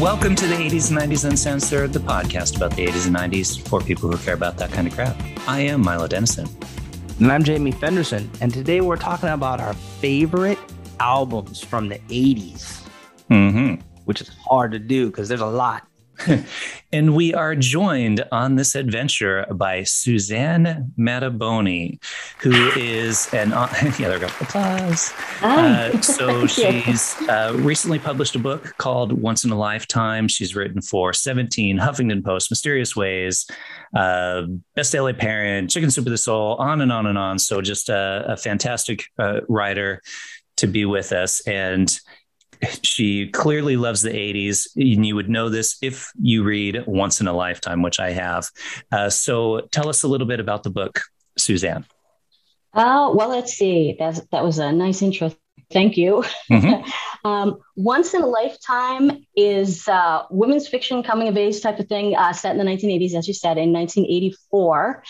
[0.00, 3.80] Welcome to the 80s and 90s Uncensored, the podcast about the 80s and 90s for
[3.80, 5.16] people who care about that kind of crap.
[5.48, 6.48] I am Milo Dennison.
[7.18, 8.30] And I'm Jamie Fenderson.
[8.40, 10.58] And today we're talking about our favorite
[11.00, 12.82] albums from the 80s,
[13.30, 13.80] Mm-hmm.
[14.04, 15.86] which is hard to do because there's a lot.
[16.92, 22.02] and we are joined on this adventure by Suzanne Mattaboni,
[22.38, 25.12] who is an yeah, there we go, applause.
[25.42, 30.28] Uh, so she's uh, recently published a book called Once in a Lifetime.
[30.28, 33.46] She's written for 17, Huffington Post, Mysterious Ways,
[33.96, 34.42] uh,
[34.74, 37.38] Best LA Parent, Chicken Soup of the Soul, on and on and on.
[37.38, 40.00] So just a, a fantastic uh, writer
[40.56, 41.40] to be with us.
[41.46, 41.92] And
[42.82, 44.68] she clearly loves the 80s.
[44.76, 48.50] And you would know this if you read Once in a Lifetime, which I have.
[48.92, 51.02] Uh, so tell us a little bit about the book,
[51.38, 51.86] Suzanne.
[52.74, 53.96] Oh, well, let's see.
[53.98, 55.32] That's, that was a nice intro.
[55.70, 56.24] Thank you.
[56.50, 56.84] Mhm.
[57.24, 62.16] um, Once in a Lifetime is uh, women's fiction, coming of age type of thing,
[62.16, 65.02] uh, set in the 1980s, as you said, in 1984.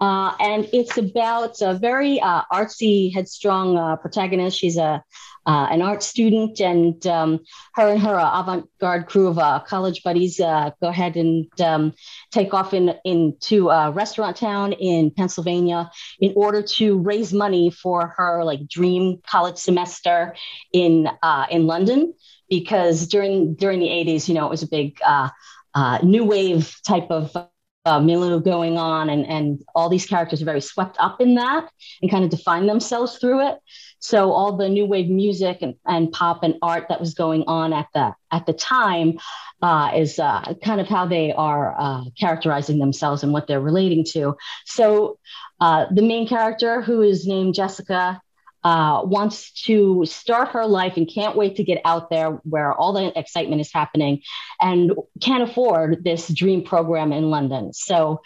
[0.00, 4.58] Uh, and it's about a very uh, artsy, headstrong uh, protagonist.
[4.58, 5.02] She's a
[5.44, 7.40] uh, an art student, and um,
[7.74, 11.92] her and her avant-garde crew of uh, college buddies uh, go ahead and um,
[12.30, 18.14] take off in into a restaurant town in Pennsylvania in order to raise money for
[18.16, 20.36] her like dream college semester
[20.72, 21.08] in
[21.50, 22.14] in London
[22.48, 27.10] because during during the 80s you know it was a big uh, new wave type
[27.10, 27.36] of
[27.84, 31.68] uh, milieu going on and and all these characters are very swept up in that
[32.00, 33.58] and kind of define themselves through it
[33.98, 37.72] so all the new wave music and, and pop and art that was going on
[37.72, 39.18] at the at the time
[39.62, 44.04] uh, is uh, kind of how they are uh, characterizing themselves and what they're relating
[44.04, 44.36] to.
[44.66, 45.18] So
[45.60, 48.20] uh, the main character, who is named Jessica,
[48.64, 52.92] uh, wants to start her life and can't wait to get out there where all
[52.92, 54.22] the excitement is happening,
[54.60, 57.72] and can't afford this dream program in London.
[57.72, 58.20] So.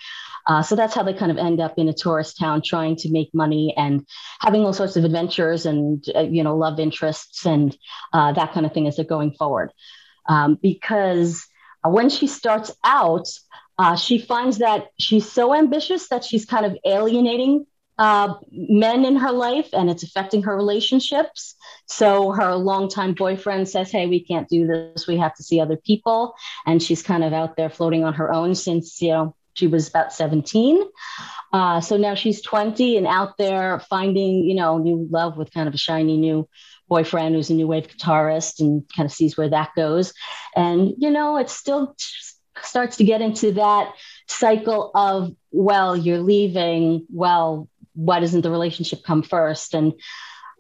[0.48, 3.10] Uh, so that's how they kind of end up in a tourist town trying to
[3.10, 4.06] make money and
[4.38, 7.76] having all sorts of adventures and uh, you know love interests and
[8.12, 9.72] uh, that kind of thing as they're going forward
[10.28, 11.44] um, because
[11.84, 13.26] uh, when she starts out,
[13.98, 17.66] she finds that she's so ambitious that she's kind of alienating
[17.98, 21.54] uh, men in her life and it's affecting her relationships.
[21.86, 25.06] So her longtime boyfriend says, Hey, we can't do this.
[25.06, 26.34] We have to see other people.
[26.66, 29.88] And she's kind of out there floating on her own since, you know, she was
[29.88, 30.82] about 17.
[31.52, 35.66] Uh, so now she's 20 and out there finding, you know, new love with kind
[35.66, 36.46] of a shiny new
[36.88, 40.12] boyfriend who's a new wave guitarist and kind of sees where that goes.
[40.54, 41.96] And, you know, it still
[42.62, 43.92] starts to get into that
[44.28, 47.06] cycle of, well, you're leaving.
[47.10, 49.74] Well, why doesn't the relationship come first?
[49.74, 49.92] And,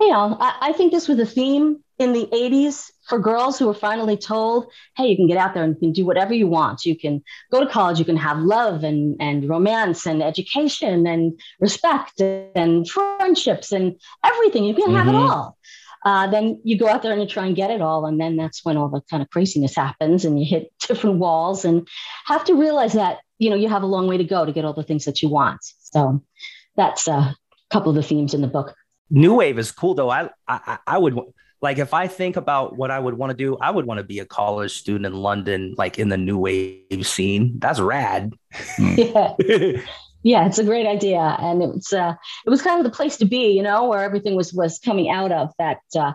[0.00, 3.66] you know, I, I think this was a theme in the 80s for girls who
[3.66, 4.66] were finally told,
[4.96, 6.84] hey, you can get out there and you can do whatever you want.
[6.84, 11.40] You can go to college, you can have love and, and romance and education and
[11.60, 14.64] respect and friendships and everything.
[14.64, 15.30] You can have it Mhm.
[15.30, 15.56] all.
[16.04, 18.04] Uh, then you go out there and you try and get it all.
[18.06, 21.64] And then that's when all the kind of craziness happens and you hit different walls
[21.64, 21.88] and
[22.26, 24.64] have to realize that, you know, you have a long way to go to get
[24.64, 25.60] all the things that you want.
[25.80, 26.22] So
[26.76, 27.34] that's a
[27.70, 28.74] couple of the themes in the book.
[29.10, 30.10] New wave is cool though.
[30.10, 31.18] I I, I would
[31.62, 34.04] like if I think about what I would want to do, I would want to
[34.04, 37.58] be a college student in London, like in the new wave scene.
[37.58, 38.32] That's rad.
[38.78, 39.34] Yeah.
[40.22, 43.24] Yeah, it's a great idea, and it's uh, it was kind of the place to
[43.24, 45.52] be, you know, where everything was was coming out of.
[45.60, 46.14] That uh,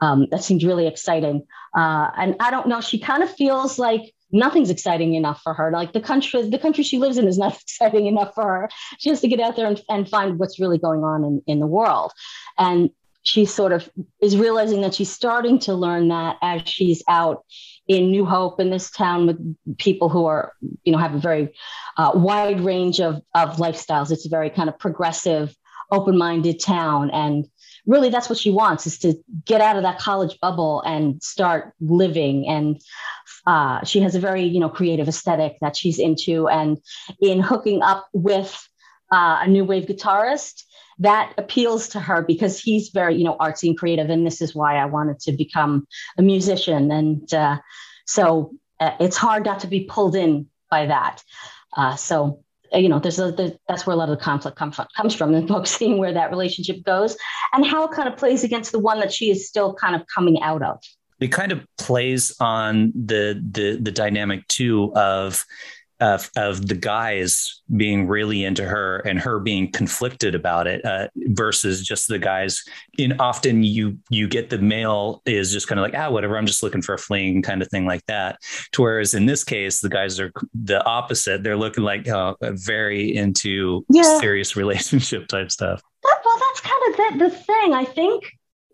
[0.00, 1.46] um, that seemed really exciting.
[1.76, 5.70] Uh, and I don't know, she kind of feels like nothing's exciting enough for her.
[5.70, 8.70] Like the country, the country she lives in is not exciting enough for her.
[8.98, 11.60] She has to get out there and, and find what's really going on in, in
[11.60, 12.12] the world.
[12.58, 12.90] And
[13.22, 13.88] she sort of
[14.20, 17.44] is realizing that she's starting to learn that as she's out
[17.86, 20.52] in New Hope in this town with people who are,
[20.84, 21.54] you know, have a very
[21.96, 24.10] uh, wide range of, of lifestyles.
[24.10, 25.54] It's a very kind of progressive,
[25.90, 27.10] open-minded town.
[27.10, 27.46] And
[27.86, 29.14] really that's what she wants is to
[29.44, 32.48] get out of that college bubble and start living.
[32.48, 32.80] And
[33.46, 36.48] uh, she has a very, you know, creative aesthetic that she's into.
[36.48, 36.78] And
[37.20, 38.68] in hooking up with
[39.10, 40.64] uh, a new wave guitarist,
[40.98, 44.10] that appeals to her because he's very, you know, artsy and creative.
[44.10, 45.86] And this is why I wanted to become
[46.18, 46.90] a musician.
[46.92, 47.58] And uh,
[48.06, 51.22] so uh, it's hard not to be pulled in by that.
[51.76, 53.32] Uh, so, you know, there's a,
[53.68, 55.98] that's where a lot of the conflict come from, comes from in the book, seeing
[55.98, 57.16] where that relationship goes
[57.52, 60.02] and how it kind of plays against the one that she is still kind of
[60.14, 60.78] coming out of.
[61.22, 65.44] It kind of plays on the the the dynamic too of
[66.02, 71.06] of, of the guys being really into her and her being conflicted about it uh,
[71.14, 72.64] versus just the guys
[72.98, 76.46] in often you you get the male is just kind of like ah whatever i'm
[76.46, 78.38] just looking for a fling kind of thing like that.
[78.72, 81.44] To whereas in this case the guys are the opposite.
[81.44, 84.18] They're looking like uh, very into yeah.
[84.18, 85.80] serious relationship type stuff.
[86.02, 87.74] That, well that's kind of the, the thing.
[87.74, 88.24] I think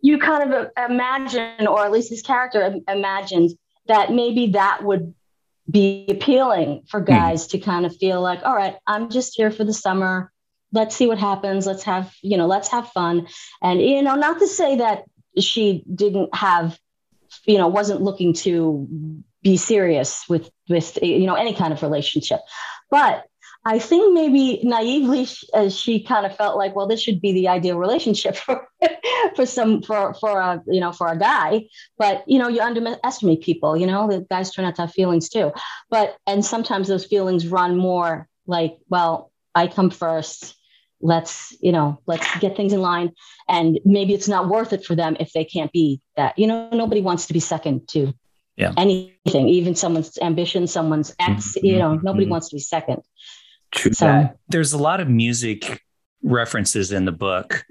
[0.03, 3.55] you kind of imagine or at least this character imagines
[3.87, 5.15] that maybe that would
[5.71, 7.07] be appealing for hmm.
[7.07, 7.51] guys mm.
[7.51, 10.33] to kind of feel like, all right, I'm just here for the summer.
[10.73, 11.67] Let's see what happens.
[11.67, 13.27] Let's have, you know, let's have fun.
[13.63, 15.05] And, you know, not to say that
[15.39, 16.79] she didn't have,
[17.45, 18.87] you know, wasn't looking to
[19.43, 22.41] be serious with, with, you know, any kind of relationship.
[22.91, 23.25] But
[23.65, 27.49] I think maybe naively, as she kind of felt like, well, this should be the
[27.49, 28.67] ideal relationship for
[29.37, 31.67] for some for for a you know for a guy.
[31.99, 33.77] But you know, you underestimate people.
[33.77, 35.53] You know, the guys turn out to have feelings too.
[35.91, 40.55] But and sometimes those feelings run more like, well, I come first.
[41.01, 43.13] Let's you know, let's get things in line.
[43.49, 46.39] And maybe it's not worth it for them if they can't be that.
[46.39, 48.15] You know, nobody wants to be second to
[48.59, 48.73] yeah.
[48.77, 51.53] anything, even someone's ambition, someone's ex.
[51.53, 51.67] Mm-hmm.
[51.67, 52.33] You know, nobody mm-hmm.
[52.33, 53.03] wants to be second.
[53.73, 53.93] True.
[53.93, 55.83] So there's a lot of music
[56.23, 57.65] references in the book.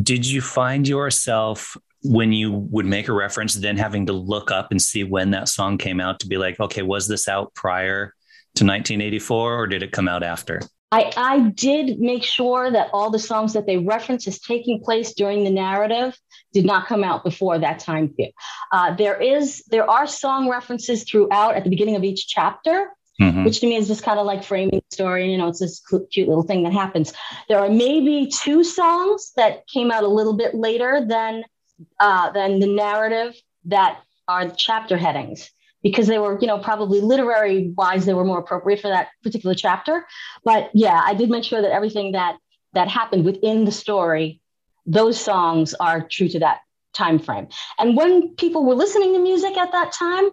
[0.00, 4.70] Did you find yourself when you would make a reference, then having to look up
[4.70, 8.14] and see when that song came out to be like, okay, was this out prior
[8.54, 10.60] to 1984 or did it come out after?
[10.90, 15.14] I, I did make sure that all the songs that they reference as taking place
[15.14, 16.18] during the narrative
[16.52, 18.34] did not come out before that time period.
[18.72, 22.90] Uh, there is there are song references throughout at the beginning of each chapter,
[23.20, 23.44] mm-hmm.
[23.44, 25.30] which to me is just kind of like framing the story.
[25.30, 25.80] You know, it's this
[26.12, 27.12] cute little thing that happens.
[27.48, 31.44] There are maybe two songs that came out a little bit later than
[31.98, 35.50] uh, than the narrative that are chapter headings
[35.82, 39.54] because they were, you know, probably literary wise, they were more appropriate for that particular
[39.54, 40.06] chapter.
[40.44, 42.36] But yeah, I did make sure that everything that
[42.72, 44.40] that happened within the story,
[44.86, 46.60] those songs are true to that
[46.94, 47.48] time frame.
[47.78, 50.30] And when people were listening to music at that time,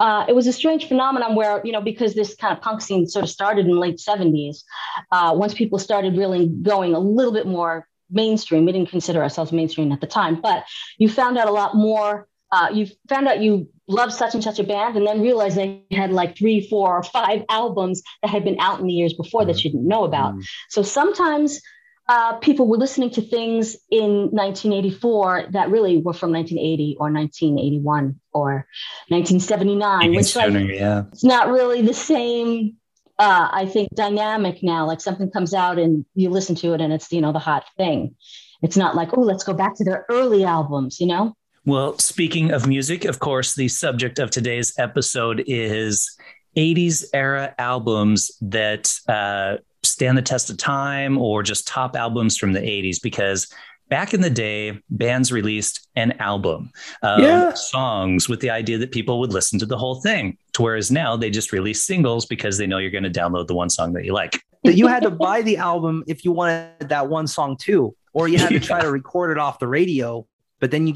[0.00, 3.06] uh, it was a strange phenomenon where, you know, because this kind of punk scene
[3.06, 4.64] sort of started in the late 70s,
[5.12, 9.52] uh, once people started really going a little bit more mainstream, we didn't consider ourselves
[9.52, 10.64] mainstream at the time, but
[10.98, 12.28] you found out a lot more.
[12.50, 15.82] Uh, you found out you loved such and such a band and then realized they
[15.90, 19.44] had like three, four, or five albums that had been out in the years before
[19.44, 20.34] that you didn't know about.
[20.34, 20.44] Mm.
[20.70, 21.60] So sometimes
[22.06, 28.20] uh, people were listening to things in 1984 that really were from 1980 or 1981
[28.32, 28.66] or
[29.08, 31.04] 1979, which like, yeah.
[31.12, 32.76] it's not really the same.
[33.18, 34.86] Uh, I think dynamic now.
[34.86, 37.64] Like something comes out and you listen to it and it's you know the hot
[37.76, 38.16] thing.
[38.60, 41.34] It's not like oh let's go back to their early albums, you know.
[41.64, 46.14] Well, speaking of music, of course, the subject of today's episode is
[46.56, 49.56] 80s era albums that uh,
[49.86, 53.52] stand the test of time or just top albums from the 80s because
[53.88, 56.70] back in the day bands released an album
[57.02, 57.52] of yeah.
[57.54, 61.16] songs with the idea that people would listen to the whole thing to whereas now
[61.16, 64.04] they just release singles because they know you're going to download the one song that
[64.04, 67.56] you like that you had to buy the album if you wanted that one song
[67.56, 70.26] too or you had to try to record it off the radio
[70.60, 70.94] but then you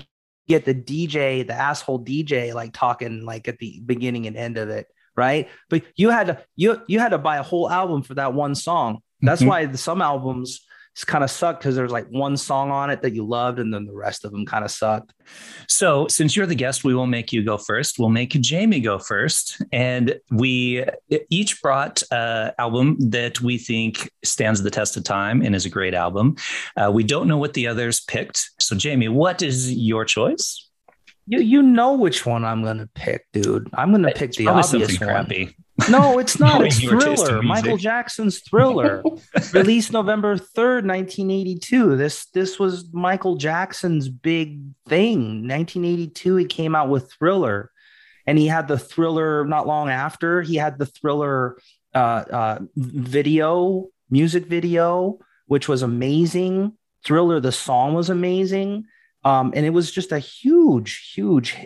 [0.48, 4.70] get the dj the asshole dj like talking like at the beginning and end of
[4.70, 4.86] it
[5.18, 5.48] right?
[5.68, 8.54] But you had to you you had to buy a whole album for that one
[8.54, 9.02] song.
[9.20, 9.48] That's mm-hmm.
[9.48, 10.60] why some albums
[11.06, 13.84] kind of sucked because there's like one song on it that you loved, and then
[13.84, 15.12] the rest of them kind of sucked.
[15.68, 17.98] So, since you're the guest, we will make you go first.
[17.98, 20.84] We'll make Jamie go first, and we
[21.30, 25.70] each brought an album that we think stands the test of time and is a
[25.70, 26.36] great album.
[26.76, 28.50] Uh, we don't know what the others picked.
[28.60, 30.67] So, Jamie, what is your choice?
[31.30, 33.68] You you know which one I'm gonna pick, dude.
[33.74, 35.08] I'm gonna pick the obvious one.
[35.08, 35.54] Crappy.
[35.90, 36.64] No, it's not.
[36.64, 37.42] it's Thriller.
[37.42, 39.02] Michael Jackson's Thriller,
[39.52, 41.96] released November 3rd, 1982.
[41.96, 45.46] This this was Michael Jackson's big thing.
[45.46, 47.72] 1982, he came out with Thriller,
[48.26, 50.40] and he had the Thriller not long after.
[50.40, 51.58] He had the Thriller
[51.94, 56.72] uh, uh, video, music video, which was amazing.
[57.04, 58.86] Thriller, the song was amazing.
[59.28, 61.56] Um, and it was just a huge, huge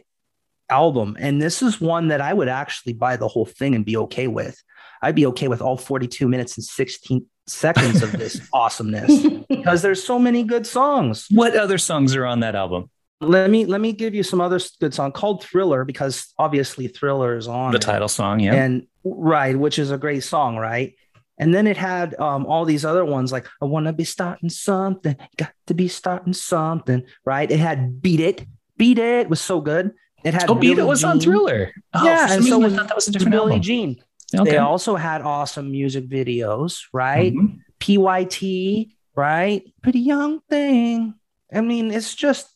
[0.69, 1.17] album.
[1.21, 4.27] And this is one that I would actually buy the whole thing and be okay
[4.27, 4.61] with.
[5.01, 10.03] I'd be okay with all 42 minutes and 16 seconds of this awesomeness because there's
[10.03, 11.27] so many good songs.
[11.31, 12.91] What other songs are on that album?
[13.21, 17.37] Let me let me give you some other good song called Thriller because obviously Thriller
[17.37, 17.83] is on the it.
[17.83, 18.55] title song, yeah.
[18.55, 20.97] And right, which is a great song, right?
[21.43, 24.49] And then it had um, all these other ones like I want to be starting
[24.49, 27.51] something, got to be starting something, right?
[27.51, 28.47] It had Beat It,
[28.77, 29.93] Beat It was so good.
[30.25, 31.11] It had oh, Beat It was Jean.
[31.11, 31.73] on Thriller.
[31.95, 33.63] Oh, yeah, and so I thought that was a different Billie album.
[33.63, 34.05] Jean.
[34.35, 34.53] Okay.
[34.53, 37.35] They also had awesome music videos, right?
[37.35, 37.59] Mm-hmm.
[37.81, 39.63] PYT, right?
[39.83, 41.15] Pretty young thing.
[41.53, 42.49] I mean, it's just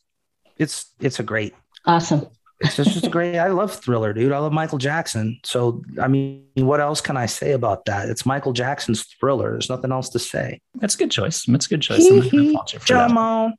[0.57, 2.29] it's it's a great awesome.
[2.61, 3.39] It's just, just a great.
[3.39, 4.33] I love Thriller, dude.
[4.33, 5.39] I love Michael Jackson.
[5.45, 8.09] So I mean, what else can I say about that?
[8.09, 9.53] It's Michael Jackson's Thriller.
[9.53, 10.61] There's nothing else to say.
[10.77, 11.45] That's a good choice.
[11.45, 12.07] That's a good choice.
[12.11, 13.53] i'm not gonna watch it Jamal.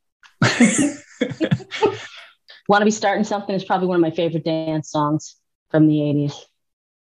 [2.68, 5.36] Want to be starting something is probably one of my favorite dance songs
[5.70, 6.34] from the 80s.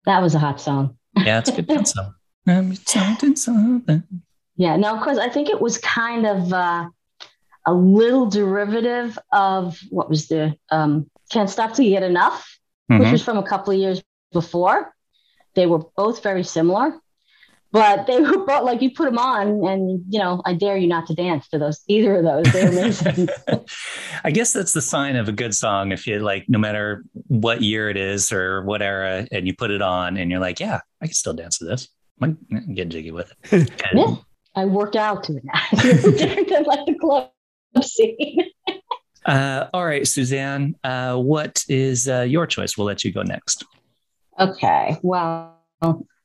[0.05, 0.97] That was a hot song.
[1.17, 2.15] Yeah, it's a good dance song.
[2.47, 4.05] I'm starting something.
[4.57, 6.89] Yeah, no, because I think it was kind of uh,
[7.67, 12.59] a little derivative of what was the um, Can't Stop Till You Get Enough,
[12.91, 13.03] mm-hmm.
[13.03, 14.03] which was from a couple of years
[14.33, 14.95] before.
[15.55, 17.01] They were both very similar
[17.77, 20.87] but they were both like you put them on and you know i dare you
[20.87, 23.29] not to dance to those either of those they're amazing
[24.25, 27.63] i guess that's the sign of a good song if you like no matter what
[27.63, 30.81] year it is or what era and you put it on and you're like yeah
[31.01, 31.89] i can still dance to this
[32.23, 34.15] i can get jiggy with it yeah,
[34.55, 35.81] i work out to it now.
[35.83, 37.31] different than like the club
[37.83, 38.39] scene
[39.27, 43.65] uh, all right suzanne uh, what is uh, your choice we'll let you go next
[44.39, 45.57] okay well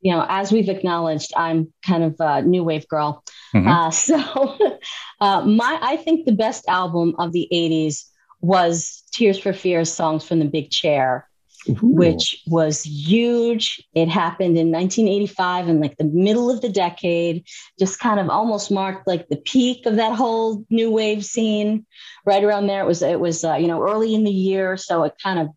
[0.02, 3.24] you know, as we've acknowledged, I'm kind of a new wave girl.
[3.56, 3.68] Mm-hmm.
[3.68, 4.78] Uh, so,
[5.22, 8.06] uh, my I think the best album of the '80s
[8.42, 11.30] was Tears for Fears "Songs from the Big Chair,"
[11.70, 11.78] Ooh.
[11.82, 13.84] which was huge.
[13.94, 17.46] It happened in 1985, in like the middle of the decade.
[17.78, 21.86] Just kind of almost marked like the peak of that whole new wave scene.
[22.26, 25.04] Right around there, it was it was uh, you know early in the year, so
[25.04, 25.50] it kind of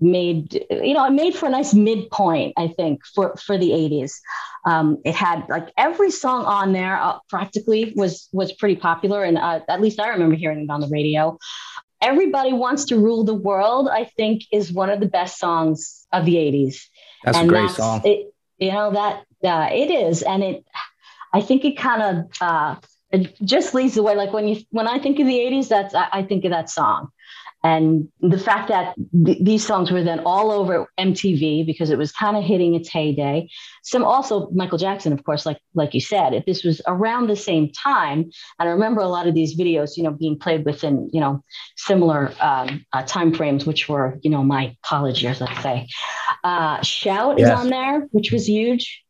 [0.00, 4.14] made you know it made for a nice midpoint i think for for the 80s
[4.66, 9.36] um, it had like every song on there uh, practically was was pretty popular and
[9.36, 11.38] uh, at least i remember hearing it on the radio
[12.00, 16.24] everybody wants to rule the world i think is one of the best songs of
[16.24, 16.86] the 80s
[17.24, 18.02] that's and a great that's, song.
[18.04, 20.22] it, you know that uh, it is.
[20.22, 20.64] And it
[21.32, 22.76] i think it kind of uh,
[23.10, 24.14] it just leads the way.
[24.14, 26.70] Like when you when i think of the 80s that's I, I think of that
[26.70, 27.10] song
[27.62, 28.94] and the fact that
[29.26, 32.88] th- these songs were then all over MTV because it was kind of hitting its
[32.88, 33.50] heyday.
[33.82, 37.36] Some also Michael Jackson, of course, like like you said, if this was around the
[37.36, 41.10] same time, and I remember a lot of these videos, you know, being played within
[41.12, 41.44] you know
[41.76, 45.86] similar um, uh, time frames, which were you know my college years, let's say.
[46.42, 47.48] Uh, Shout yes.
[47.48, 49.02] is on there, which was huge.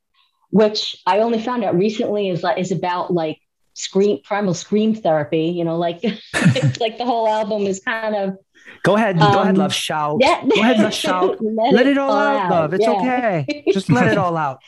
[0.50, 3.38] Which I only found out recently is is about like
[3.74, 6.02] scream primal scream therapy you know like
[6.80, 8.36] like the whole album is kind of
[8.82, 10.18] go ahead um, go ahead um, love shout.
[10.20, 10.42] yeah.
[10.42, 11.38] go ahead love shout.
[11.40, 12.74] Let, let it, it, all out, out, love.
[12.74, 12.92] it's yeah.
[12.92, 13.64] okay.
[13.72, 14.60] Just let it all out.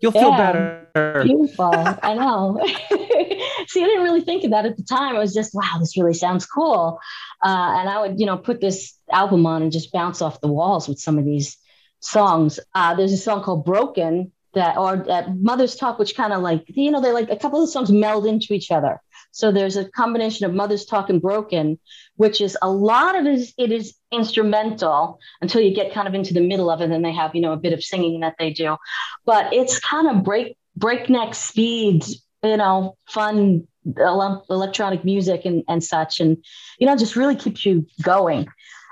[0.00, 1.24] You'll feel yeah, better.
[1.24, 1.72] Beautiful.
[1.74, 2.58] I know.
[3.68, 5.14] See i didn't really think of that at the time.
[5.14, 6.98] I was just wow this really sounds cool.
[7.44, 10.48] Uh, and i would you know put this album on and just bounce off the
[10.48, 11.58] walls with some of these
[12.00, 12.58] songs.
[12.74, 16.64] Uh, there's a song called broken that or that Mother's Talk, which kind of like
[16.68, 19.00] you know they like a couple of songs meld into each other.
[19.32, 21.78] So there's a combination of Mother's Talk and Broken,
[22.16, 26.14] which is a lot of it is, it is instrumental until you get kind of
[26.14, 26.84] into the middle of it.
[26.84, 28.76] And then they have you know a bit of singing that they do,
[29.24, 33.66] but it's kind of break breakneck speeds, you know, fun
[33.96, 36.36] electronic music and and such, and
[36.78, 38.46] you know just really keeps you going.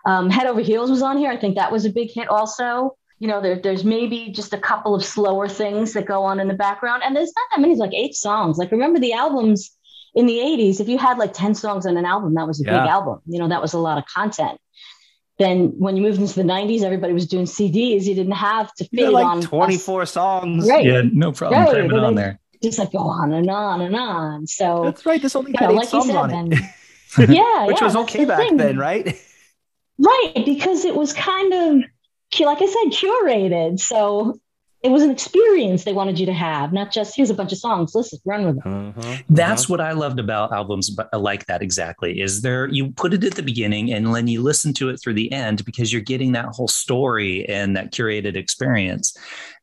[0.07, 1.31] Um, Head Over Heels was on here.
[1.31, 4.58] I think that was a big hit also you know, there, there's maybe just a
[4.58, 7.02] couple of slower things that go on in the background.
[7.04, 8.58] And there's not that many, like eight songs.
[8.58, 9.70] Like, remember the albums
[10.14, 12.64] in the 80s, if you had like 10 songs on an album, that was a
[12.64, 12.80] yeah.
[12.80, 13.20] big album.
[13.26, 14.58] You know, that was a lot of content.
[15.38, 18.04] Then when you moved into the 90s, everybody was doing CDs.
[18.04, 20.68] You didn't have to fit like on 24 songs.
[20.68, 20.84] Right.
[20.84, 21.60] Yeah, no problem.
[21.60, 21.70] Right.
[21.70, 22.40] Cram it on there.
[22.62, 24.46] Just like go on and on and on.
[24.48, 25.22] So that's right.
[25.22, 26.60] This only had eight like songs said, on it.
[27.16, 27.66] Then, yeah.
[27.66, 28.56] Which yeah, was okay back thing.
[28.56, 29.16] then, right?
[29.98, 30.42] Right.
[30.44, 31.84] Because it was kind of
[32.40, 33.80] like I said, curated.
[33.80, 34.40] So
[34.82, 37.58] it was an experience they wanted you to have, not just here's a bunch of
[37.58, 37.94] songs.
[37.94, 38.94] Listen, run with them.
[38.97, 39.23] Uh-huh, uh-huh.
[39.28, 41.62] That's what I loved about albums like that.
[41.62, 44.99] Exactly, is there you put it at the beginning and then you listen to it
[44.99, 49.16] through the end because you're getting that whole story and that curated experience.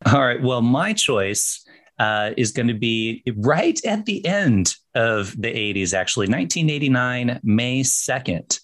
[0.05, 0.41] All right.
[0.41, 1.64] Well, my choice
[1.99, 7.81] uh, is going to be right at the end of the 80s, actually, 1989, May
[7.81, 8.59] 2nd.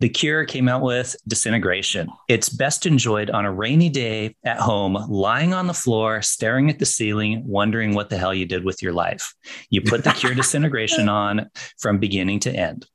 [0.00, 2.08] The Cure came out with Disintegration.
[2.28, 6.78] It's best enjoyed on a rainy day at home, lying on the floor, staring at
[6.78, 9.34] the ceiling, wondering what the hell you did with your life.
[9.68, 12.86] You put the Cure Disintegration on from beginning to end.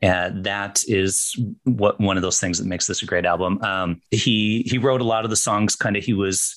[0.00, 3.62] And that is what one of those things that makes this a great album.
[3.62, 5.76] Um, he he wrote a lot of the songs.
[5.76, 6.56] Kind of, he was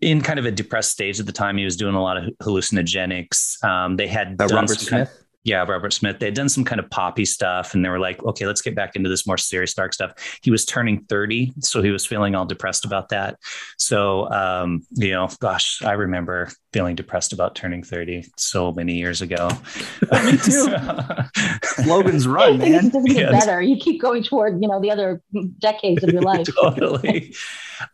[0.00, 1.56] in kind of a depressed stage at the time.
[1.56, 3.62] He was doing a lot of hallucinogenics.
[3.64, 4.90] Um, they had uh, Robert Smith.
[4.90, 6.20] Kind of, Yeah, Robert Smith.
[6.20, 8.76] They had done some kind of poppy stuff and they were like, okay, let's get
[8.76, 10.12] back into this more serious, dark stuff.
[10.40, 13.38] He was turning 30, so he was feeling all depressed about that.
[13.76, 19.20] So, um, you know, gosh, I remember feeling depressed about turning 30 so many years
[19.20, 19.48] ago.
[20.24, 20.74] Me too.
[21.86, 22.86] Logan's run, man.
[22.86, 23.44] It doesn't get yes.
[23.44, 23.60] better.
[23.60, 25.22] You keep going toward, you know, the other
[25.58, 26.46] decades of your life.
[26.54, 27.34] totally.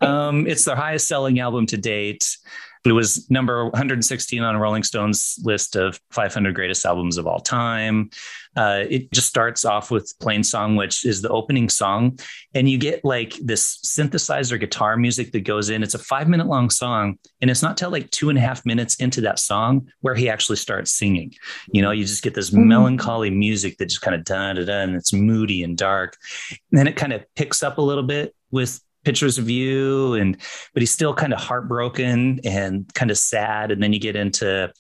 [0.03, 2.37] um, it's their highest selling album to date.
[2.85, 8.11] It was number 116 on Rolling Stone's list of 500 greatest albums of all time.
[8.57, 12.19] Uh, it just starts off with Plainsong, which is the opening song.
[12.55, 15.83] And you get like this synthesizer guitar music that goes in.
[15.83, 17.19] It's a five minute long song.
[17.41, 20.29] And it's not till like two and a half minutes into that song where he
[20.29, 21.35] actually starts singing.
[21.73, 22.67] You know, you just get this mm-hmm.
[22.67, 26.17] melancholy music that just kind of da da da, and it's moody and dark.
[26.51, 30.37] And then it kind of picks up a little bit with pictures of you and
[30.75, 33.71] but he's still kind of heartbroken and kind of sad.
[33.71, 34.71] And then you get into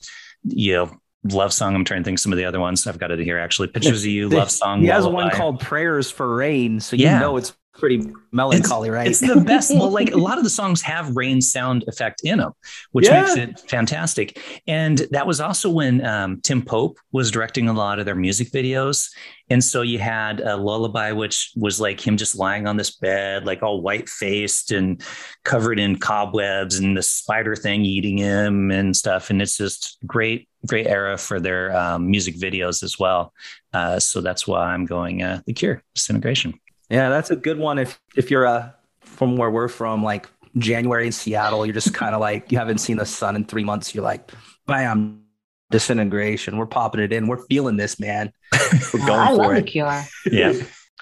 [0.45, 0.91] you know
[1.25, 1.75] love song.
[1.75, 2.87] I'm trying to think some of the other ones.
[2.87, 3.69] I've got it here actually.
[3.69, 7.19] Pictures of you love song he has one called prayers for rain so you yeah.
[7.19, 9.07] know it's pretty melancholy, it's, right?
[9.07, 9.71] It's the best.
[9.75, 12.53] well, like a lot of the songs have rain sound effect in them,
[12.93, 13.23] which yeah.
[13.23, 14.41] makes it fantastic.
[14.67, 18.51] And that was also when um, Tim Pope was directing a lot of their music
[18.51, 19.09] videos.
[19.51, 23.47] And so you had a lullaby, which was like him just lying on this bed,
[23.47, 25.03] like all white faced and
[25.45, 29.31] covered in cobwebs and the spider thing eating him and stuff.
[29.31, 33.33] And it's just great, great era for their um, music videos as well.
[33.73, 36.59] Uh, so that's why I'm going uh, The Cure, Disintegration.
[36.91, 37.79] Yeah, that's a good one.
[37.79, 42.15] If if you're uh, from where we're from, like January in Seattle, you're just kind
[42.15, 43.95] of like you haven't seen the sun in three months.
[43.95, 44.33] You're like,
[44.67, 45.23] bam,
[45.71, 46.57] disintegration.
[46.57, 47.27] We're popping it in.
[47.27, 48.33] We're feeling this, man.
[48.95, 49.65] We're going I for love it.
[49.65, 50.03] the Cure.
[50.31, 50.55] Yeah.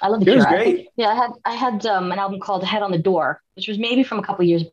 [0.03, 0.45] I love the Cure.
[0.45, 0.89] Great.
[0.97, 3.79] yeah, I had I had um, an album called Head on the Door, which was
[3.79, 4.65] maybe from a couple years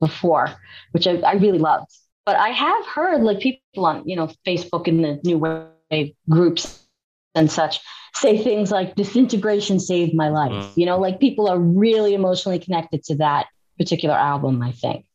[0.00, 0.50] before,
[0.92, 1.90] which I, I really loved.
[2.24, 6.87] But I have heard like people on you know Facebook in the new wave groups
[7.38, 7.80] and such
[8.14, 10.50] say things like disintegration saved my life.
[10.52, 10.72] Mm.
[10.76, 13.46] You know, like people are really emotionally connected to that
[13.78, 15.06] particular album, I think.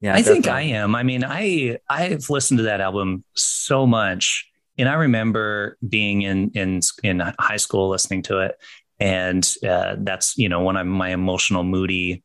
[0.00, 0.94] Yeah, I think I am.
[0.94, 6.50] I mean, I I've listened to that album so much, and I remember being in
[6.50, 8.56] in in high school listening to it,
[9.00, 12.22] and uh, that's you know one of my emotional, moody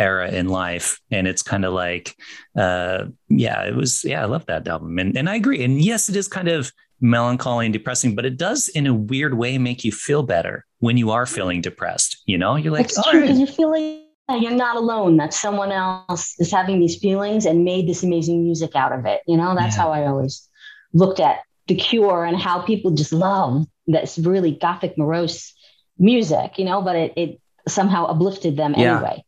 [0.00, 2.16] era in life, and it's kind of like,
[2.56, 4.02] uh, yeah, it was.
[4.02, 5.62] Yeah, I love that album, and and I agree.
[5.62, 9.34] And yes, it is kind of melancholy and depressing, but it does in a weird
[9.34, 12.22] way make you feel better when you are feeling depressed.
[12.24, 13.48] You know, you're like, it's oh, true because right.
[13.48, 17.88] you feel like you're not alone, that someone else is having these feelings and made
[17.88, 19.20] this amazing music out of it.
[19.26, 19.82] You know, that's yeah.
[19.82, 20.48] how I always
[20.94, 25.52] looked at The Cure and how people just love this really gothic, morose
[25.98, 28.96] music, you know, but it, it somehow uplifted them yeah.
[28.96, 29.24] anyway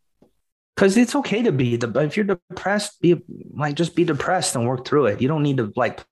[0.75, 3.21] because it's okay to be the if you're depressed be
[3.53, 6.03] like just be depressed and work through it you don't need to like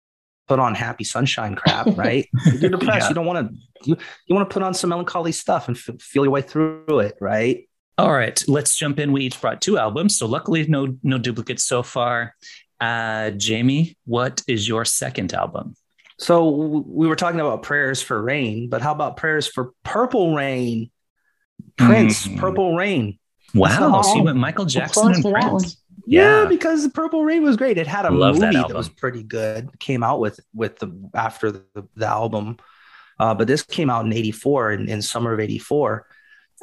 [0.48, 2.28] put on happy sunshine crap, right?
[2.60, 3.04] You're depressed.
[3.04, 3.10] yeah.
[3.10, 3.56] You don't want to.
[3.86, 7.00] You, you want to put on some melancholy stuff and f- feel your way through
[7.00, 7.68] it, right?
[7.98, 9.12] All right, let's jump in.
[9.12, 12.36] We each brought two albums, so luckily no no duplicates so far.
[12.80, 15.76] Uh, Jamie, what is your second album?
[16.18, 20.90] So we were talking about prayers for rain, but how about prayers for purple rain?
[21.78, 22.38] Prince, mm.
[22.38, 23.20] Purple Rain.
[23.54, 25.78] Wow, so you went Michael Jackson and Prince.
[26.06, 26.44] Yeah.
[26.44, 27.78] yeah, because the Purple Rain was great.
[27.78, 29.70] It had a Love movie that, that, was pretty good.
[29.80, 31.64] Came out with with the after the,
[31.96, 32.58] the album,
[33.20, 36.06] uh, but this came out in '84 in, in summer of '84,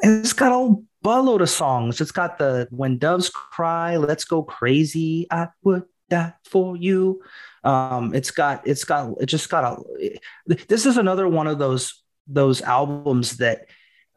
[0.03, 2.01] and it's got a buttload of songs.
[2.01, 7.21] It's got the "When Doves Cry," "Let's Go Crazy," "I Would Die for You."
[7.63, 10.19] Um, it's got it's got it just got a.
[10.67, 13.65] This is another one of those those albums that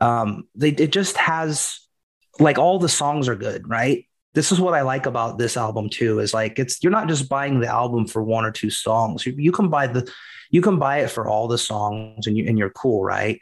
[0.01, 1.81] um, they it just has
[2.39, 4.07] like all the songs are good, right?
[4.35, 7.29] This is what I like about this album too is like it's you're not just
[7.29, 9.25] buying the album for one or two songs.
[9.25, 10.11] You, you can buy the
[10.51, 13.41] you can buy it for all the songs and you and you're cool, right?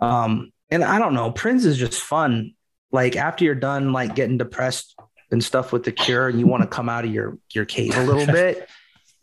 [0.00, 2.54] Um, and I don't know, Prince is just fun.
[2.90, 4.96] Like after you're done like getting depressed
[5.30, 7.96] and stuff with the cure and you want to come out of your your cave
[7.96, 8.68] a little bit,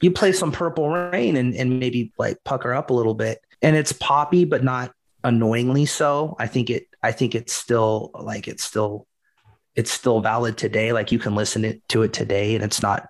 [0.01, 3.39] you play some purple rain and, and maybe like pucker up a little bit.
[3.61, 6.37] And it's poppy, but not annoyingly so.
[6.39, 9.05] I think it I think it's still like it's still
[9.75, 10.91] it's still valid today.
[10.91, 13.07] Like you can listen it, to it today and it's not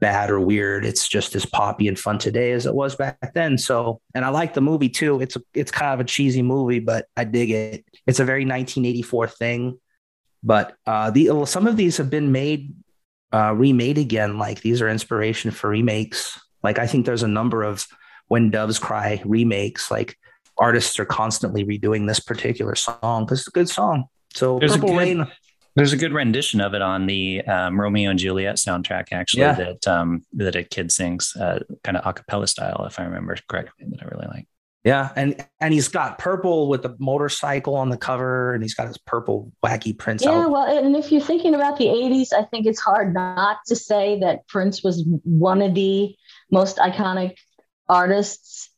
[0.00, 0.84] bad or weird.
[0.84, 3.58] It's just as poppy and fun today as it was back then.
[3.58, 5.20] So, and I like the movie too.
[5.20, 7.84] It's a, it's kind of a cheesy movie, but I dig it.
[8.06, 9.78] It's a very 1984 thing.
[10.42, 12.74] But uh, the some of these have been made,
[13.32, 14.38] uh, remade again.
[14.38, 16.40] Like these are inspiration for remakes.
[16.62, 17.86] Like I think there's a number of
[18.26, 19.90] When Doves Cry remakes.
[19.90, 20.18] Like
[20.58, 24.06] artists are constantly redoing this particular song because it's a good song.
[24.34, 25.26] So there's Purple good, Rain
[25.74, 29.54] There's a good rendition of it on the um, Romeo and Juliet soundtrack, actually, yeah.
[29.54, 33.36] that um, that a kid sings, uh, kind of a cappella style, if I remember
[33.48, 34.46] correctly, that I really like.
[34.84, 38.88] Yeah, and and he's got purple with the motorcycle on the cover, and he's got
[38.88, 40.24] his purple wacky Prince.
[40.24, 40.50] Yeah, out.
[40.50, 44.18] well, and if you're thinking about the '80s, I think it's hard not to say
[44.20, 46.14] that Prince was one of the
[46.50, 47.36] most iconic
[47.88, 48.71] artists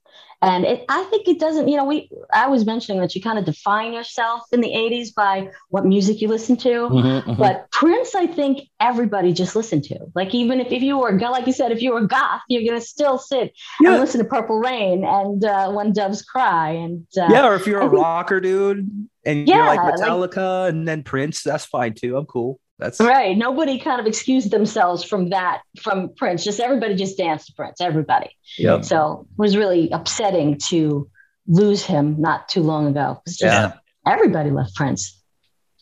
[0.45, 3.39] and it, I think it doesn't, you know, we, I was mentioning that you kind
[3.39, 6.69] of define yourself in the 80s by what music you listen to.
[6.69, 7.41] Mm-hmm, mm-hmm.
[7.41, 9.99] But Prince, I think everybody just listened to.
[10.15, 12.79] Like, even if, if you were, like you said, if you were goth, you're going
[12.79, 13.93] to still sit yeah.
[13.93, 16.71] and listen to Purple Rain and uh, When Doves Cry.
[16.73, 19.95] And uh, yeah, or if you're I a think, rocker, dude, and yeah, you're like
[19.95, 22.17] Metallica like, and then Prince, that's fine too.
[22.19, 22.61] I'm cool.
[22.79, 23.37] That's right.
[23.37, 26.43] Nobody kind of excused themselves from that from Prince.
[26.43, 27.81] Just everybody just danced to Prince.
[27.81, 28.31] Everybody.
[28.59, 28.81] Yeah.
[28.81, 31.09] So it was really upsetting to
[31.47, 33.23] lose him not too long ago.
[33.41, 33.75] yeah.
[34.07, 35.23] Everybody left Prince.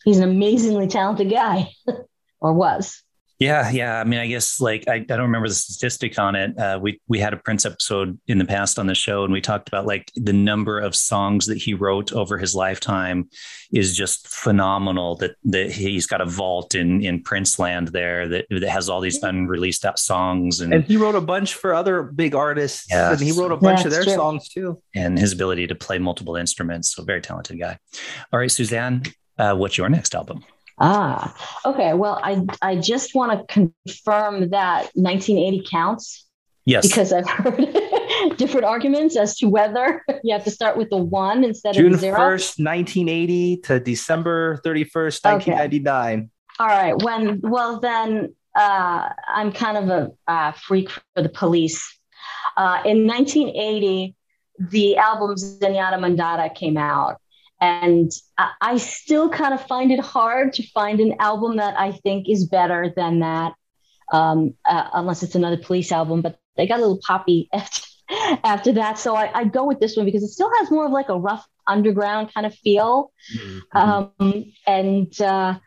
[0.05, 1.71] He's an amazingly talented guy,
[2.41, 3.01] or was.
[3.39, 3.99] Yeah, yeah.
[3.99, 6.57] I mean, I guess like I, I don't remember the statistic on it.
[6.57, 9.41] Uh, we we had a Prince episode in the past on the show, and we
[9.41, 13.29] talked about like the number of songs that he wrote over his lifetime
[13.73, 15.15] is just phenomenal.
[15.15, 19.01] That that he's got a vault in in Prince Land there that, that has all
[19.01, 22.85] these unreleased songs, and, and he wrote a bunch for other big artists.
[22.89, 24.13] Yeah, and he wrote a bunch yeah, of their true.
[24.13, 24.81] songs too.
[24.95, 27.77] And his ability to play multiple instruments, so very talented guy.
[28.31, 29.03] All right, Suzanne,
[29.37, 30.45] uh, what's your next album?
[30.79, 31.93] Ah, okay.
[31.93, 33.53] Well, I I just want to
[33.85, 36.25] confirm that 1980 counts.
[36.65, 36.87] Yes.
[36.87, 37.77] Because I've heard
[38.37, 41.99] different arguments as to whether you have to start with the one instead June of
[41.99, 42.15] zero.
[42.15, 46.19] June 1st, 1980 to December 31st, 1999.
[46.19, 46.29] Okay.
[46.59, 47.01] All right.
[47.03, 51.81] When well then uh, I'm kind of a uh, freak for the police.
[52.55, 54.15] Uh, in 1980,
[54.59, 57.19] the album Zenyatta Mondatta came out.
[57.63, 58.11] And
[58.59, 62.45] I still kind of find it hard to find an album that I think is
[62.45, 63.53] better than that,
[64.11, 66.21] um, uh, unless it's another police album.
[66.21, 67.81] But they got a little poppy after,
[68.43, 68.99] after that.
[68.99, 71.17] So I, I, go with this one because it still has more of like a
[71.17, 73.13] rough underground kind of feel.
[73.33, 73.77] Mm-hmm.
[73.77, 75.57] Um, and uh,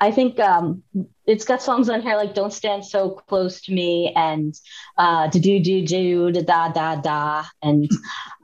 [0.00, 0.82] I think um,
[1.24, 4.52] it's got songs on here like "Don't Stand So Close to Me" and
[4.98, 7.88] uh, "Do Do Do Do Da Da Da," and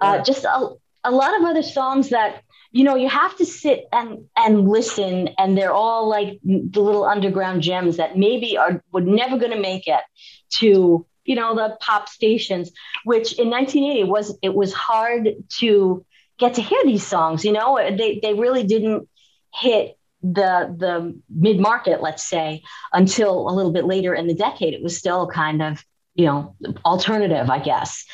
[0.01, 0.23] uh, yeah.
[0.23, 0.69] just a,
[1.03, 5.29] a lot of other songs that you know you have to sit and and listen
[5.39, 9.61] and they're all like the little underground gems that maybe are would never going to
[9.61, 10.03] make it
[10.51, 12.71] to you know the pop stations
[13.05, 15.29] which in 1980 was it was hard
[15.59, 16.05] to
[16.39, 17.77] get to hear these songs you know?
[17.77, 19.09] They they really didn't
[19.53, 24.75] hit the the mid market let's say until a little bit later in the decade.
[24.75, 28.05] It was still kind of you know alternative i guess.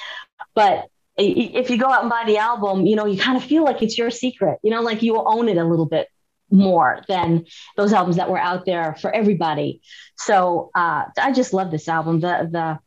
[0.55, 3.65] But if you go out and buy the album, you know, you kind of feel
[3.65, 6.09] like it's your secret, you know, like you own it a little bit
[6.51, 7.45] more than
[7.77, 9.81] those albums that were out there for everybody.
[10.17, 12.21] So uh, I just love this album.
[12.21, 12.79] The the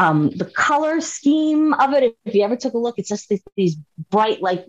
[0.00, 3.42] um, the color scheme of it, if you ever took a look, it's just these,
[3.56, 3.76] these
[4.10, 4.66] bright like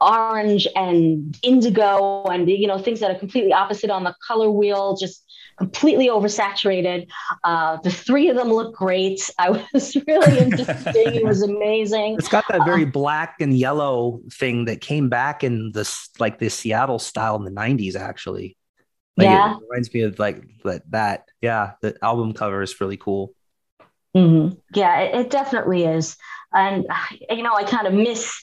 [0.00, 4.96] orange and indigo and you know things that are completely opposite on the color wheel
[4.96, 5.24] just
[5.58, 7.08] completely oversaturated.
[7.44, 9.28] Uh, the three of them look great.
[9.38, 12.14] I was really into it was amazing.
[12.18, 16.38] It's got that very uh, black and yellow thing that came back in this like
[16.38, 18.56] this seattle style in the 90s actually.
[19.16, 19.56] Like yeah.
[19.56, 23.34] it reminds me of like that that yeah the album cover is really cool.
[24.16, 24.56] Mm-hmm.
[24.74, 26.16] yeah it, it definitely is.
[26.54, 26.86] And
[27.28, 28.42] you know i kind of miss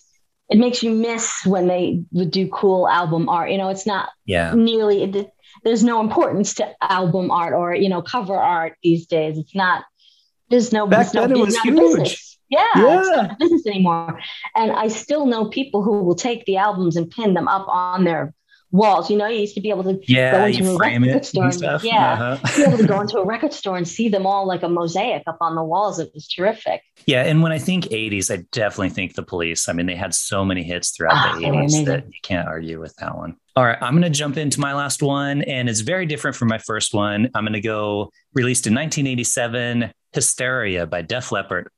[0.50, 3.52] it makes you miss when they would do cool album art.
[3.52, 4.54] You know, it's not yeah.
[4.54, 5.04] nearly.
[5.04, 5.32] It,
[5.64, 9.38] there's no importance to album art or you know cover art these days.
[9.38, 9.86] It's not.
[10.50, 10.86] There's no.
[10.88, 11.76] Back then no, it was huge.
[11.76, 12.38] Business.
[12.50, 13.00] Yeah, yeah.
[13.00, 14.20] it's not business anymore.
[14.56, 18.04] And I still know people who will take the albums and pin them up on
[18.04, 18.34] their
[18.72, 19.10] walls.
[19.10, 21.46] You know, you used to be able to yeah, go into a record store.
[21.46, 22.56] And, and yeah, uh-huh.
[22.56, 25.24] be able to go into a record store and see them all like a mosaic
[25.28, 26.00] up on the walls.
[26.00, 26.82] It was terrific.
[27.06, 29.70] Yeah, and when I think '80s, I definitely think the Police.
[29.70, 32.80] I mean, they had so many hits throughout oh, the '80s that you can't argue
[32.80, 33.38] with that one.
[33.56, 36.50] All right, I'm going to jump into my last one, and it's very different from
[36.50, 37.30] my first one.
[37.34, 39.92] I'm going to go released in 1987.
[40.16, 41.70] Hysteria by Def Leppard.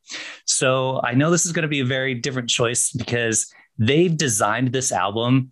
[0.45, 4.71] So I know this is going to be a very different choice because they've designed
[4.71, 5.49] this album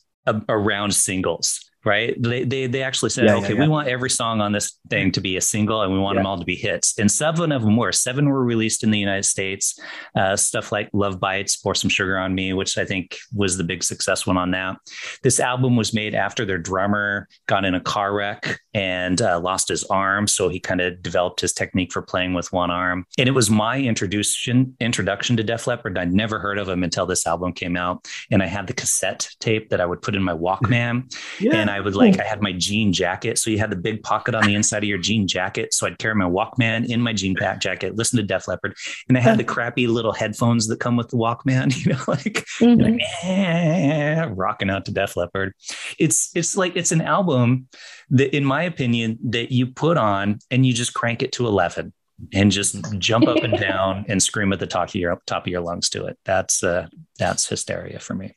[0.50, 2.16] around singles right?
[2.22, 3.62] They, they, they actually said, yeah, okay, yeah, yeah.
[3.62, 6.26] we want every song on this thing to be a single and we want them
[6.26, 6.98] all to be hits.
[6.98, 7.92] And seven of them were.
[7.92, 9.80] Seven were released in the United States.
[10.16, 13.64] Uh, stuff like Love Bites, Pour Some Sugar on Me, which I think was the
[13.64, 14.78] big success one on that.
[15.24, 19.68] This album was made after their drummer got in a car wreck and uh, lost
[19.68, 20.28] his arm.
[20.28, 23.06] So he kind of developed his technique for playing with one arm.
[23.18, 25.98] And it was my introduction introduction to Def Leppard.
[25.98, 28.08] I'd never heard of him until this album came out.
[28.32, 31.14] And I had the cassette tape that I would put in my Walkman.
[31.54, 33.38] And I would like, I had my jean jacket.
[33.38, 35.74] So you had the big pocket on the inside of your jean jacket.
[35.74, 38.76] So I'd carry my Walkman in my jean pack jacket, listen to Def Leppard.
[39.08, 42.46] And I had the crappy little headphones that come with the Walkman, you know, like,
[42.60, 42.82] mm-hmm.
[42.82, 45.54] like eh, rocking out to Def Leppard.
[46.00, 47.68] It's, it's like, it's an album
[48.10, 51.94] that, in my opinion, that you put on and you just crank it to 11
[52.34, 55.48] and just jump up and down and scream at the top of your top of
[55.48, 56.18] your lungs to it.
[56.26, 56.88] That's uh,
[57.20, 58.36] that's hysteria for me.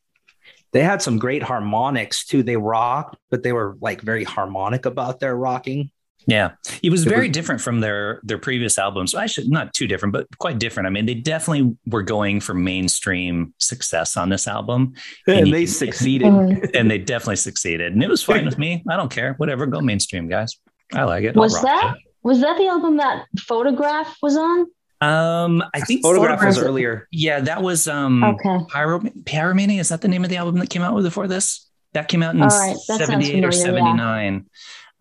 [0.73, 2.43] They had some great harmonics too.
[2.43, 5.91] They rocked, but they were like very harmonic about their rocking.
[6.27, 6.51] Yeah,
[6.83, 9.15] it was very different from their their previous albums.
[9.15, 10.87] I should not too different, but quite different.
[10.87, 14.93] I mean, they definitely were going for mainstream success on this album,
[15.27, 16.29] and, and they succeeded.
[16.29, 16.77] Mm-hmm.
[16.77, 18.85] and they definitely succeeded, and it was fine with me.
[18.91, 19.65] I don't care, whatever.
[19.65, 20.59] Go mainstream, guys.
[20.93, 21.35] I like it.
[21.35, 22.03] Was that it.
[22.23, 24.67] was that the album that Photograph was on?
[25.01, 27.07] Um, I think Photograph, was earlier.
[27.13, 28.59] Yeah, that was um okay.
[28.69, 29.79] Pyro Pyromania.
[29.81, 31.69] Is that the name of the album that came out before this?
[31.93, 34.47] That came out in right, 78 or 79.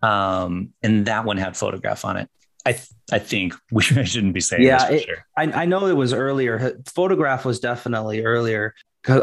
[0.02, 0.42] Yeah.
[0.42, 2.30] Um, and that one had photograph on it.
[2.64, 5.26] I th- I think we I shouldn't be saying yeah, it, sure.
[5.36, 6.80] I, I know it was earlier.
[6.86, 8.74] Photograph was definitely earlier.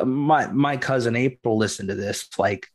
[0.03, 2.67] My my cousin April listened to this like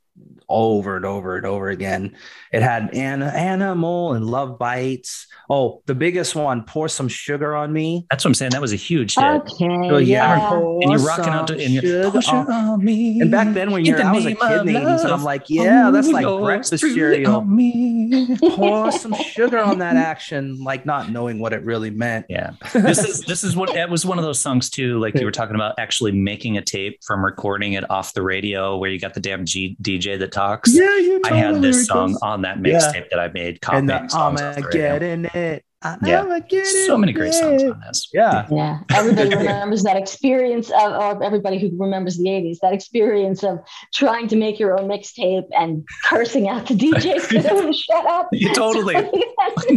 [0.51, 2.17] over and over and over again.
[2.53, 5.29] It had Anna, Animal and Love Bites.
[5.49, 8.07] Oh, the biggest one, Pour Some Sugar on Me.
[8.11, 8.53] That's what I'm saying.
[8.53, 9.25] That was a huge hit.
[9.25, 9.67] Okay.
[9.69, 10.37] Oh, yeah.
[10.37, 10.53] yeah.
[10.53, 13.21] And you're rocking out to and you're Pour Sugar on Me.
[13.21, 16.09] And back then when you're I was a kid names, and I'm like, yeah, that's
[16.09, 17.43] like breakfast cereal.
[17.43, 18.37] Me.
[18.41, 22.27] Pour some sugar on that action, like not knowing what it really meant.
[22.29, 22.53] Yeah.
[22.73, 25.31] This is this is what it was one of those songs too, like you were
[25.31, 29.15] talking about actually making a tape from recording it off the radio where you got
[29.15, 30.75] the damn G- DJ that talks.
[30.75, 33.05] Yeah, you totally I had this song on that mixtape yeah.
[33.11, 33.59] that I made.
[33.71, 35.65] And the I'm getting it.
[35.83, 36.39] I yeah,
[36.85, 38.11] so many great songs on this.
[38.13, 38.81] Yeah, yeah.
[38.95, 43.61] Everybody remembers that experience of, or everybody who remembers the '80s, that experience of
[43.95, 47.29] trying to make your own mixtape and cursing out the DJs
[47.65, 48.29] to shut up.
[48.31, 48.95] You totally.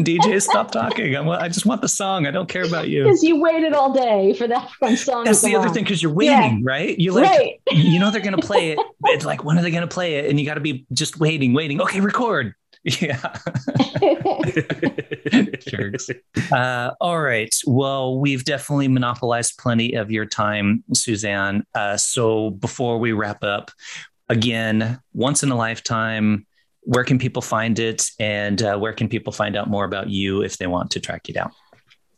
[0.03, 1.15] DJ, stop talking.
[1.15, 2.27] I, I just want the song.
[2.27, 3.03] I don't care about you.
[3.03, 5.23] Because you waited all day for that fun song.
[5.23, 5.73] That's the other on.
[5.73, 5.85] thing.
[5.85, 6.59] Because you're waiting, yeah.
[6.63, 6.99] right?
[6.99, 7.59] You like, right.
[7.71, 8.79] you know, they're gonna play it.
[9.05, 10.29] It's like, when are they gonna play it?
[10.29, 11.79] And you got to be just waiting, waiting.
[11.79, 12.55] Okay, record.
[12.83, 13.33] Yeah.
[15.67, 16.09] Jerks.
[16.51, 17.53] Uh, all right.
[17.65, 21.65] Well, we've definitely monopolized plenty of your time, Suzanne.
[21.73, 23.71] Uh, so before we wrap up,
[24.27, 26.45] again, once in a lifetime,
[26.81, 28.09] where can people find it?
[28.19, 31.27] And uh, where can people find out more about you if they want to track
[31.29, 31.51] you down?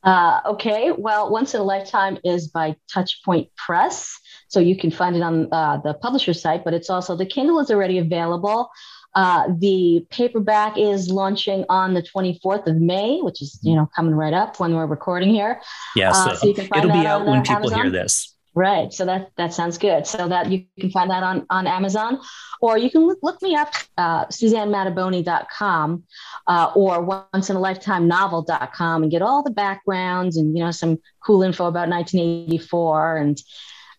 [0.04, 0.92] Uh, okay.
[0.92, 4.16] Well, Once in a Lifetime is by Touchpoint Press.
[4.48, 7.60] So you can find it on uh, the publisher site, but it's also the Kindle
[7.60, 8.70] is already available.
[9.16, 14.14] Uh, the paperback is launching on the 24th of May, which is you know coming
[14.14, 15.62] right up when we're recording here.
[15.96, 17.82] Yeah, so, uh, so you can find it'll be out when people Amazon.
[17.82, 18.36] hear this.
[18.56, 18.94] Right.
[18.94, 20.08] So that that sounds good.
[20.08, 22.22] So that you can find that on on Amazon,
[22.62, 26.04] or you can look, look me up, uh, SuzanneMattaboni.com,
[26.48, 31.90] uh, or onceinaLifetimeNovel.com, and get all the backgrounds and you know some cool info about
[31.90, 33.42] 1984 and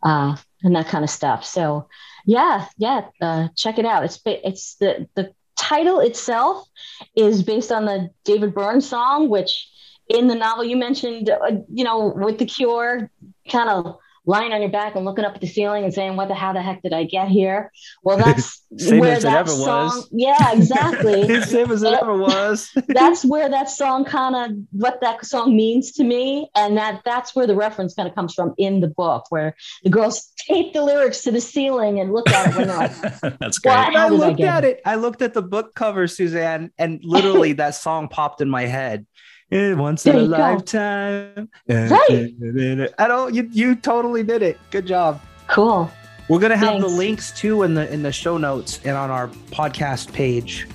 [0.03, 1.45] uh, and that kind of stuff.
[1.45, 1.89] So
[2.27, 4.05] yeah, yeah, uh, check it out.
[4.05, 6.69] It's it's the the title itself
[7.17, 9.69] is based on the David Byrne song, which
[10.09, 13.11] in the novel you mentioned, uh, you know, with the Cure,
[13.49, 16.29] kind of lying on your back and looking up at the ceiling and saying, "What
[16.29, 19.87] the how the heck did I get here?" Well, that's where that song.
[19.87, 20.09] Was.
[20.13, 21.43] Yeah, exactly.
[21.43, 22.71] Same as it ever was.
[22.89, 27.35] that's where that song kind of what that song means to me, and that that's
[27.35, 30.83] where the reference kind of comes from in the book, where the girls tape the
[30.83, 34.45] lyrics to the ceiling and look at it when like, "That's great." I looked I
[34.45, 34.81] at it.
[34.85, 39.07] I looked at the book cover, Suzanne, and literally that song popped in my head
[39.51, 41.49] once there in a lifetime.
[41.69, 42.35] Right.
[42.99, 44.59] I don't you you totally did it.
[44.71, 45.21] Good job.
[45.49, 45.91] Cool.
[46.29, 46.87] We're gonna have Thanks.
[46.87, 50.67] the links too in the in the show notes and on our podcast page.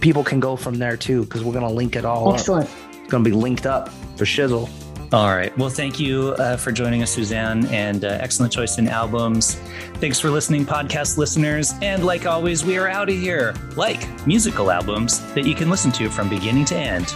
[0.00, 2.32] People can go from there too because we're gonna link it all.
[2.32, 2.68] Excellent.
[2.68, 2.76] Up.
[2.92, 4.70] It's gonna be linked up for shizzle.
[5.12, 5.56] All right.
[5.56, 9.54] Well, thank you uh, for joining us, Suzanne, and uh, excellent choice in albums.
[10.00, 11.72] Thanks for listening, podcast listeners.
[11.82, 13.54] And like always, we are out of here.
[13.76, 17.14] Like musical albums that you can listen to from beginning to end.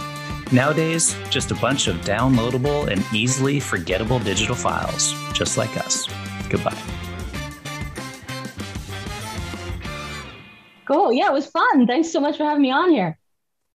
[0.51, 6.07] Nowadays, just a bunch of downloadable and easily forgettable digital files, just like us.
[6.49, 6.75] Goodbye.
[10.85, 11.13] Cool.
[11.13, 11.85] Yeah, it was fun.
[11.85, 13.18] Thanks so much for having me on here.